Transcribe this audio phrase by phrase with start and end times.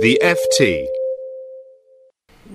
[0.00, 0.86] The FT.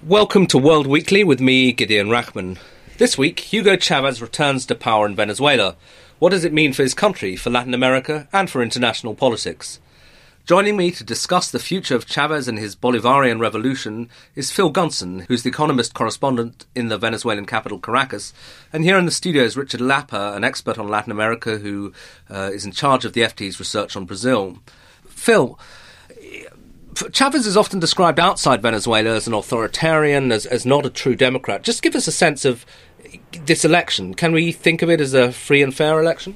[0.07, 2.57] Welcome to World Weekly with me, Gideon Rachman.
[2.99, 5.75] This week, Hugo Chavez returns to power in Venezuela.
[6.19, 9.81] What does it mean for his country, for Latin America, and for international politics?
[10.45, 15.25] Joining me to discuss the future of Chavez and his Bolivarian revolution is Phil Gunson,
[15.27, 18.33] who's the economist correspondent in the Venezuelan capital, Caracas.
[18.71, 21.91] And here in the studio is Richard Lapper, an expert on Latin America who
[22.29, 24.59] uh, is in charge of the FT's research on Brazil.
[25.07, 25.59] Phil,
[27.11, 31.63] Chavez is often described outside Venezuela as an authoritarian, as, as not a true democrat.
[31.63, 32.65] Just give us a sense of
[33.45, 34.13] this election.
[34.13, 36.35] Can we think of it as a free and fair election?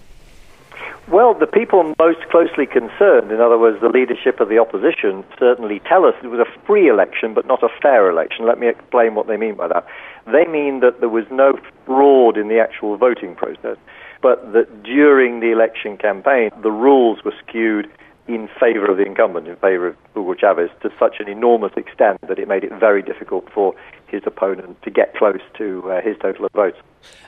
[1.10, 5.80] Well, the people most closely concerned, in other words, the leadership of the opposition, certainly
[5.88, 8.46] tell us it was a free election but not a fair election.
[8.46, 9.88] Let me explain what they mean by that.
[10.26, 13.78] They mean that there was no fraud in the actual voting process,
[14.22, 17.90] but that during the election campaign, the rules were skewed
[18.28, 22.20] in favor of the incumbent, in favor of Hugo Chavez, to such an enormous extent
[22.28, 23.74] that it made it very difficult for
[24.08, 26.78] his opponent to get close to uh, his total of votes.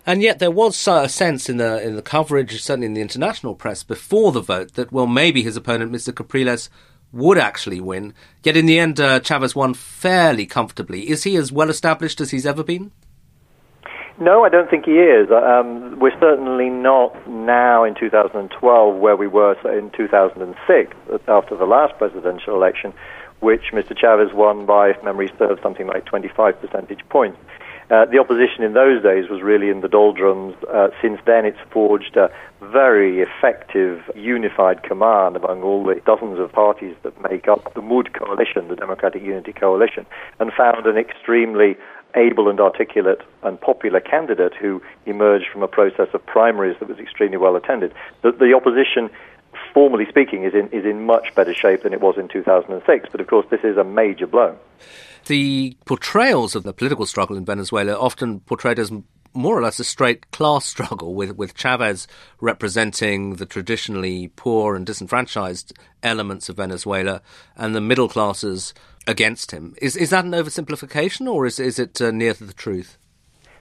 [0.06, 3.56] And yet, there was a sense in the in the coverage, certainly in the international
[3.56, 6.14] press, before the vote, that well, maybe his opponent, Mr.
[6.14, 6.70] Capriles,
[7.12, 8.14] would actually win.
[8.44, 11.10] Yet, in the end, uh, Chavez won fairly comfortably.
[11.10, 12.92] Is he as well established as he's ever been?
[14.20, 15.32] No, I don't think he is.
[15.32, 20.98] Um, we're certainly not now in 2012 where we were in 2006
[21.30, 22.94] after the last presidential election,
[23.40, 23.98] which Mr.
[23.98, 27.38] Chavez won by, if memory serves, something like 25 percentage points.
[27.90, 30.54] Uh, the opposition in those days was really in the doldrums.
[30.72, 32.30] Uh, since then, it's forged a
[32.62, 38.14] very effective, unified command among all the dozens of parties that make up the MUD
[38.14, 40.06] coalition, the Democratic Unity Coalition,
[40.40, 41.78] and found an extremely
[42.16, 47.00] able and articulate and popular candidate who emerged from a process of primaries that was
[47.00, 47.94] extremely well attended.
[48.22, 49.10] The, the opposition,
[49.74, 53.22] formally speaking, is in, is in much better shape than it was in 2006, but
[53.22, 54.58] of course this is a major blow.
[55.28, 58.92] The portrayals of the political struggle in Venezuela are often portrayed as
[59.34, 62.08] more or less a straight class struggle, with, with Chavez
[62.42, 67.22] representing the traditionally poor and disenfranchised elements of Venezuela
[67.56, 68.74] and the middle classes
[69.08, 69.76] against him.
[69.82, 72.98] Is is that an oversimplification, or is is it uh, near to the truth?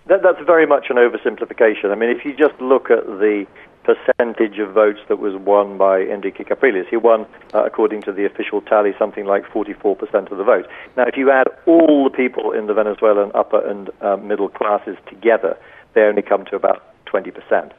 [0.06, 1.92] That, that's very much an oversimplification.
[1.92, 3.46] I mean, if you just look at the
[3.84, 8.24] percentage of votes that was won by Enrique Capriles, he won, uh, according to the
[8.24, 10.66] official tally, something like 44% of the vote.
[10.96, 14.96] Now, if you add all the people in the Venezuelan upper and uh, middle classes
[15.08, 15.58] together,
[15.94, 17.72] they only come to about 20%.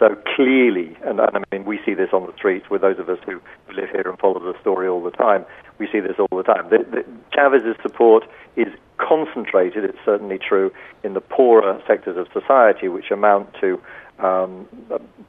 [0.00, 3.10] So clearly, and, and, I mean, we see this on the streets with those of
[3.10, 3.38] us who
[3.74, 5.44] live here and follow the story all the time.
[5.78, 6.70] We see this all the time.
[6.70, 8.24] The, the, Chavez's support
[8.56, 10.72] is concentrated, it's certainly true,
[11.04, 13.78] in the poorer sectors of society, which amount to
[14.20, 14.66] um,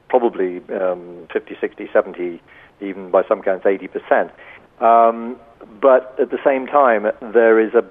[0.08, 2.42] probably um, 50, 60, 70,
[2.80, 4.30] even by some counts 80%.
[4.82, 5.36] Um,
[5.82, 7.86] but at the same time, there is an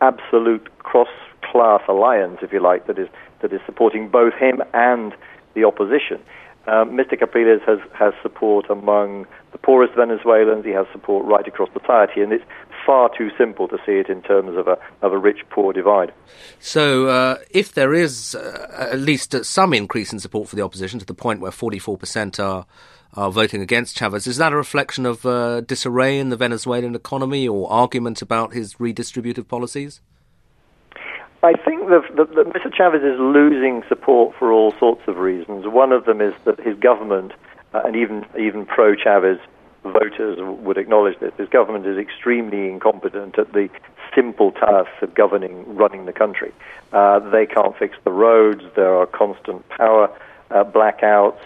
[0.00, 3.08] absolute cross-class alliance, if you like, that is
[3.42, 5.12] that is supporting both him and
[5.54, 6.20] the opposition.
[6.66, 7.18] Um, Mr.
[7.18, 10.64] Capriles has, has support among the poorest Venezuelans.
[10.64, 12.44] He has support right across society, and it's
[12.86, 16.12] far too simple to see it in terms of a of a rich-poor divide.
[16.60, 20.98] So, uh, if there is uh, at least some increase in support for the opposition
[21.00, 22.66] to the point where 44% are
[23.14, 27.46] are voting against Chavez, is that a reflection of uh, disarray in the Venezuelan economy
[27.46, 30.00] or argument about his redistributive policies?
[31.44, 32.72] I think that, Mr.
[32.72, 35.66] Chavez is losing support for all sorts of reasons.
[35.66, 37.32] One of them is that his government,
[37.74, 39.38] uh, and even even pro-Chavez
[39.82, 43.68] voters would acknowledge this, his government is extremely incompetent at the
[44.14, 46.52] simple tasks of governing, running the country.
[46.92, 48.62] Uh, they can't fix the roads.
[48.76, 50.10] There are constant power
[50.52, 51.40] uh, blackouts.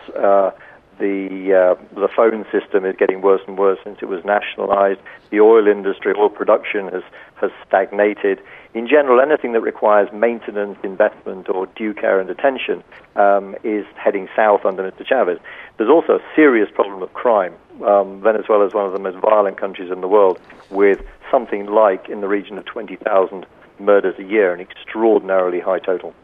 [0.98, 5.00] The uh, the phone system is getting worse and worse since it was nationalized.
[5.31, 7.02] The oil industry, oil production has
[7.37, 8.40] has stagnated.
[8.72, 12.82] In general, anything that requires maintenance, investment, or due care and attention
[13.14, 15.06] um, is heading south under Mr.
[15.06, 15.38] Chavez.
[15.76, 17.54] There's also a serious problem of crime.
[17.84, 20.38] Um, Venezuela is one of the most violent countries in the world,
[20.70, 21.00] with
[21.31, 23.46] something like in the region of 20,000
[23.78, 26.14] murders a year, an extraordinarily high total.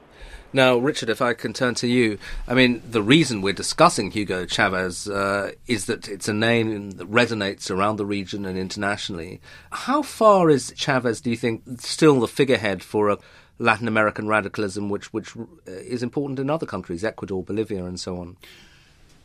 [0.53, 4.45] Now, Richard, if I can turn to you, I mean, the reason we're discussing Hugo
[4.45, 9.41] Chavez uh, is that it's a name that resonates around the region and internationally.
[9.71, 13.19] How far is Chavez, do you think, still the figurehead for a
[13.59, 18.19] Latin American radicalism which, which uh, is important in other countries, Ecuador, Bolivia, and so
[18.19, 18.37] on?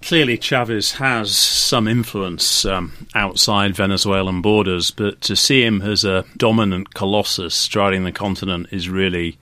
[0.02, 6.24] Clearly, Chavez has some influence um, outside Venezuelan borders, but to see him as a
[6.38, 9.40] dominant colossus striding the continent is really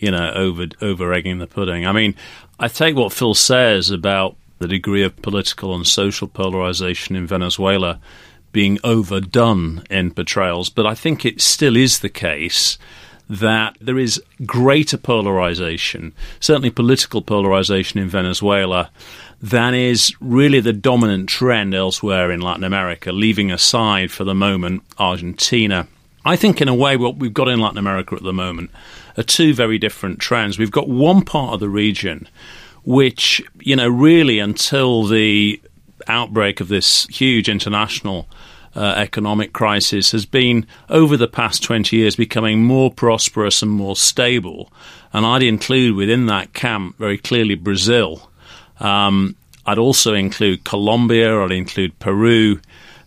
[0.00, 1.86] you know, over over egging the pudding.
[1.86, 2.14] I mean,
[2.58, 8.00] I take what Phil says about the degree of political and social polarization in Venezuela
[8.52, 12.78] being overdone in portrayals, but I think it still is the case
[13.28, 18.90] that there is greater polarization, certainly political polarization in Venezuela,
[19.40, 24.82] than is really the dominant trend elsewhere in Latin America, leaving aside for the moment
[24.98, 25.86] Argentina.
[26.24, 28.70] I think, in a way, what we've got in Latin America at the moment
[29.16, 30.58] are two very different trends.
[30.58, 32.28] We've got one part of the region
[32.84, 35.60] which, you know, really until the
[36.06, 38.28] outbreak of this huge international
[38.74, 43.96] uh, economic crisis has been over the past 20 years becoming more prosperous and more
[43.96, 44.72] stable.
[45.12, 48.30] And I'd include within that camp very clearly Brazil.
[48.78, 49.36] Um,
[49.66, 52.60] I'd also include Colombia, I'd include Peru,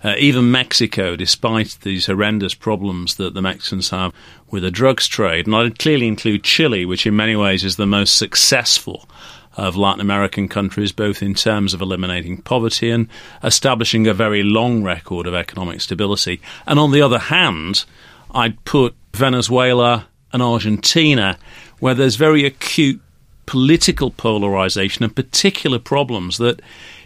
[0.04, 4.14] uh, even Mexico, despite these horrendous problems that the Mexicans have
[4.52, 5.48] with the drugs trade.
[5.48, 9.08] And I'd clearly include Chile, which in many ways is the most successful
[9.56, 13.08] of Latin American countries, both in terms of eliminating poverty and
[13.44, 16.42] establishing a very long record of economic stability.
[16.66, 17.86] And on the other hand,
[18.32, 21.38] I'd put Venezuela and Argentina,
[21.80, 23.00] where there's very acute
[23.46, 26.62] political polarization and particular problems that,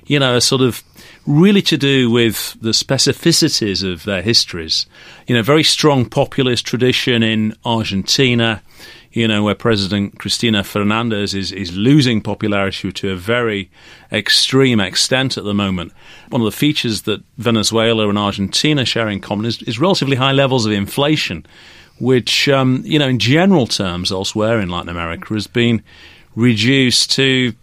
[0.07, 0.83] you know, sort of
[1.25, 4.85] really to do with the specificities of their histories.
[5.27, 8.63] You know, very strong populist tradition in Argentina,
[9.11, 13.69] you know, where President Cristina Fernandez is, is losing popularity to a very
[14.11, 15.91] extreme extent at the moment.
[16.29, 20.31] One of the features that Venezuela and Argentina share in common is, is relatively high
[20.31, 21.45] levels of inflation,
[21.99, 25.83] which, um, you know, in general terms elsewhere in Latin America has been
[26.35, 27.53] reduced to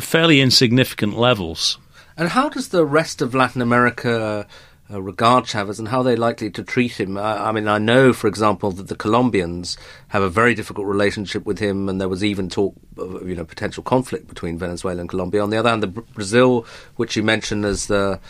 [0.00, 1.78] fairly insignificant levels.
[2.16, 4.46] And how does the rest of Latin America
[4.90, 7.16] uh, regard Chavez and how are they're likely to treat him?
[7.16, 9.76] I, I, mean, I know, for example, that the Colombians
[10.08, 13.44] have a very difficult relationship with him, and there was even talk of you know
[13.44, 15.42] potential conflict between Venezuela and Colombia.
[15.42, 16.66] On the other hand, the Brazil,
[16.96, 18.20] which you mentioned as the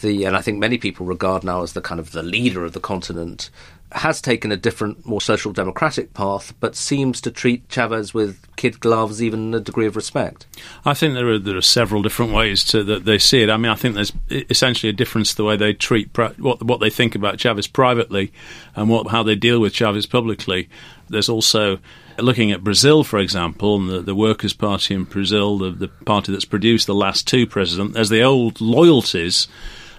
[0.00, 2.72] the and I think many people regard now as the kind of the leader of
[2.72, 3.50] the continent,
[3.92, 8.80] has taken a different, more social democratic path, but seems to treat Chavez with kid
[8.80, 10.46] gloves, even a degree of respect.
[10.84, 13.50] I think there are there are several different ways to that they see it.
[13.50, 16.90] I mean, I think there's essentially a difference the way they treat what what they
[16.90, 18.32] think about Chavez privately
[18.76, 20.68] and what how they deal with Chavez publicly.
[21.08, 21.78] There's also
[22.18, 26.32] looking at Brazil, for example, and the, the Workers' Party in Brazil, the, the party
[26.32, 27.94] that's produced the last two presidents.
[27.94, 29.48] There's the old loyalties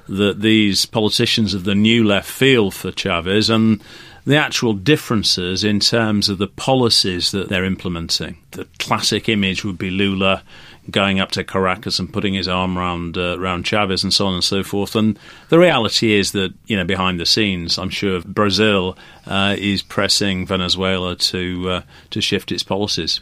[0.07, 3.81] that these politicians of the new left feel for Chavez and
[4.25, 8.37] the actual differences in terms of the policies that they're implementing.
[8.51, 10.43] The classic image would be Lula
[10.89, 14.33] going up to Caracas and putting his arm around uh, around Chavez and so on
[14.33, 14.95] and so forth.
[14.95, 15.17] And
[15.49, 20.45] the reality is that you know behind the scenes, I'm sure Brazil uh, is pressing
[20.45, 21.81] Venezuela to uh,
[22.11, 23.21] to shift its policies.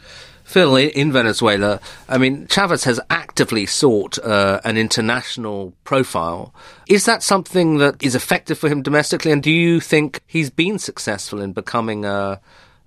[0.50, 6.52] Phil, in Venezuela, I mean, Chavez has actively sought uh, an international profile.
[6.88, 9.30] Is that something that is effective for him domestically?
[9.30, 12.40] And do you think he's been successful in becoming a,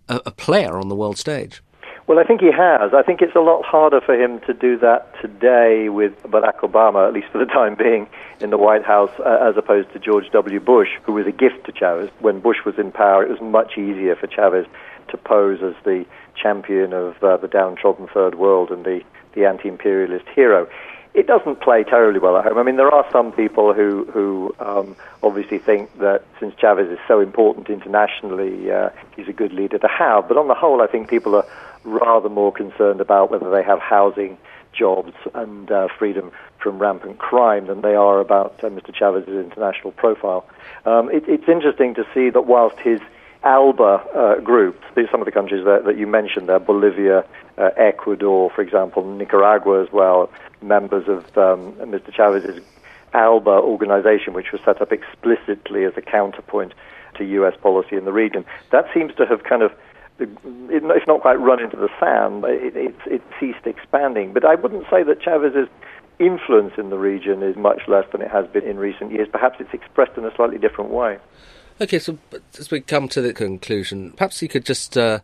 [0.09, 1.63] a, a player on the world stage?
[2.05, 2.93] Well, I think he has.
[2.93, 7.07] I think it's a lot harder for him to do that today with Barack Obama,
[7.07, 8.09] at least for the time being,
[8.41, 10.59] in the White House, uh, as opposed to George W.
[10.59, 12.09] Bush, who was a gift to Chavez.
[12.19, 14.65] When Bush was in power, it was much easier for Chavez
[15.09, 16.05] to pose as the
[16.35, 19.01] champion of uh, the downtrodden third world and the,
[19.33, 20.67] the anti-imperialist hero.
[21.13, 22.57] It doesn't play terribly well at home.
[22.57, 26.97] I mean, there are some people who who um, obviously think that since Chavez is
[27.07, 30.27] so important internationally, uh, he's a good leader to have.
[30.27, 31.45] But on the whole, I think people are
[31.83, 34.39] rather more concerned about whether they have housing,
[34.71, 38.93] jobs, and uh, freedom from rampant crime than they are about uh, Mr.
[38.93, 40.45] Chavez's international profile.
[40.85, 43.01] Um, it, it's interesting to see that whilst his
[43.43, 43.83] ALBA
[44.15, 44.81] uh, group,
[45.11, 47.25] some of the countries that, that you mentioned there, Bolivia,
[47.57, 50.31] uh, Ecuador, for example, Nicaragua as well,
[50.61, 52.13] members of um, Mr.
[52.13, 52.63] Chavez's
[53.13, 56.73] ALBA organization, which was set up explicitly as a counterpoint
[57.15, 57.53] to U.S.
[57.61, 58.45] policy in the region.
[58.71, 59.71] That seems to have kind of,
[60.19, 64.33] it's not quite run into the sand, it, it, it ceased expanding.
[64.33, 65.67] But I wouldn't say that Chavez's
[66.19, 69.27] influence in the region is much less than it has been in recent years.
[69.31, 71.17] Perhaps it's expressed in a slightly different way.
[71.81, 72.19] Okay, so
[72.59, 75.19] as we come to the conclusion, perhaps you could just uh,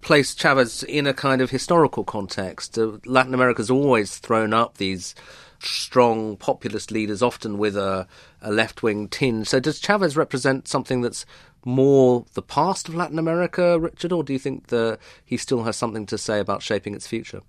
[0.00, 2.78] place Chavez in a kind of historical context.
[2.78, 5.14] Uh, Latin America's always thrown up these
[5.58, 8.06] strong populist leaders, often with a,
[8.40, 9.46] a left wing tinge.
[9.48, 11.26] So, does Chavez represent something that's
[11.64, 15.76] more the past of Latin America, Richard, or do you think that he still has
[15.76, 17.42] something to say about shaping its future?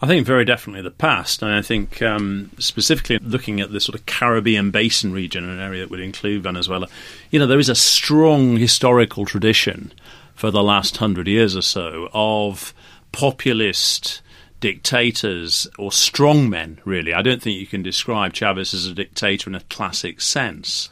[0.00, 3.98] I think very definitely the past, and I think um, specifically looking at the sort
[3.98, 6.86] of Caribbean basin region, an area that would include Venezuela,
[7.30, 9.92] you know, there is a strong historical tradition
[10.34, 12.74] for the last hundred years or so of
[13.10, 14.20] populist
[14.60, 17.12] dictators or strongmen, really.
[17.12, 20.90] I don't think you can describe Chavez as a dictator in a classic sense.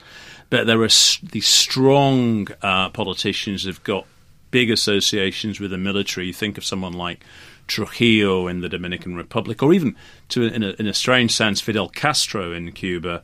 [0.51, 4.07] But there are these strong uh, politicians who've got
[4.51, 6.27] big associations with the military.
[6.29, 7.25] You think of someone like
[7.67, 9.97] Trujillo in the Dominican Republic, or even,
[10.29, 13.23] to in a, in a strange sense, Fidel Castro in Cuba.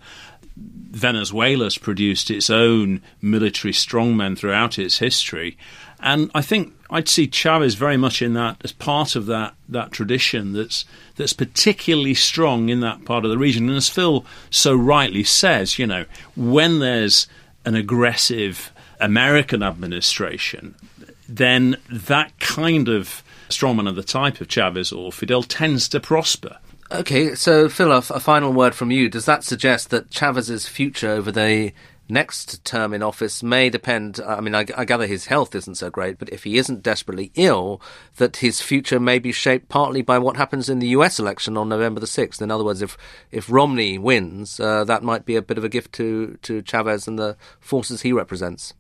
[0.57, 5.57] Venezuela's produced its own military strongmen throughout its history,
[6.03, 9.93] and I think I'd see Chavez very much in that as part of that that
[9.93, 10.85] tradition that's
[11.17, 13.69] that's particularly strong in that part of the region.
[13.69, 16.05] And as Phil so rightly says, you know,
[16.37, 17.27] when there's
[17.65, 20.75] an aggressive American administration,
[21.29, 26.59] then that kind of strongman of the type of Chavez or Fidel tends to prosper.
[26.93, 29.09] Okay, so Phil, a, a final word from you.
[29.09, 31.73] Does that suggest that Chavez's future over the
[32.11, 34.21] next term in office may depend.
[34.21, 37.33] I mean, I, I, gather his health isn't so great, but if he isn't desperately
[37.35, 37.81] ill,
[38.17, 41.19] that his future may be shaped partly by what happens in the U.S.
[41.19, 42.43] election on November the sixth.
[42.43, 42.97] In other words, if
[43.31, 47.07] if Romney wins, uh, that might be a bit of a gift to to Chavez
[47.09, 48.75] and the forces he represents.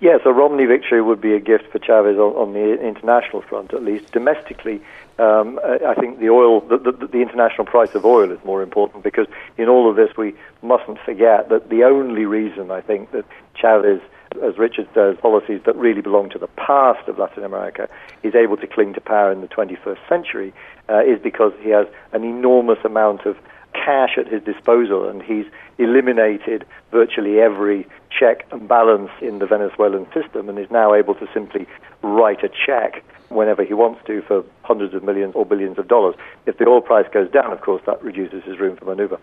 [0.00, 3.74] Yes, a Romney victory would be a gift for Chavez on, on the international front,
[3.74, 4.80] at least domestically.
[5.18, 9.02] Um, I think the oil, the, the, the, international price of oil is more important
[9.02, 10.32] because in all of this we
[10.62, 13.24] mustn't forget that the only reason I think that
[13.60, 14.00] Chavez,
[14.40, 17.88] as Richard says, policies that really belong to the past of Latin America,
[18.22, 20.54] is able to cling to power in the 21st century
[20.88, 23.36] uh, is because he has an enormous amount of
[23.74, 25.46] cash at his disposal and he's
[25.78, 31.26] eliminated virtually every check and balance in the Venezuelan system and is now able to
[31.34, 31.66] simply
[32.02, 36.14] write a check whenever he wants to for hundreds of millions or billions of dollars.
[36.46, 39.18] If the oil price goes down, of course, that reduces his room for maneuver.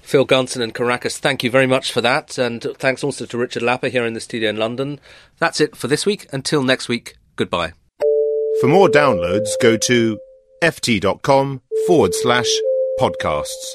[0.00, 2.38] Phil Gunson and Caracas, thank you very much for that.
[2.38, 5.00] And thanks also to Richard Lapper here in the studio in London.
[5.38, 6.26] That's it for this week.
[6.32, 7.72] Until next week, goodbye.
[8.60, 10.18] For more downloads, go to
[10.62, 12.48] ft.com forward slash
[12.98, 13.74] podcasts.